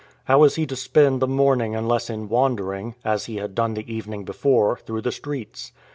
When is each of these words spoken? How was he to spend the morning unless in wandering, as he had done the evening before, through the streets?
How 0.23 0.39
was 0.39 0.55
he 0.55 0.65
to 0.65 0.75
spend 0.75 1.19
the 1.21 1.27
morning 1.27 1.75
unless 1.75 2.09
in 2.09 2.27
wandering, 2.27 2.95
as 3.05 3.25
he 3.27 3.35
had 3.35 3.53
done 3.53 3.75
the 3.75 3.93
evening 3.93 4.23
before, 4.23 4.77
through 4.77 5.01
the 5.01 5.11
streets? 5.11 5.73